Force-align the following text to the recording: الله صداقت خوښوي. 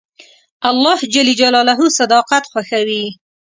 الله 0.69 0.99
صداقت 1.99 2.43
خوښوي. 2.53 3.03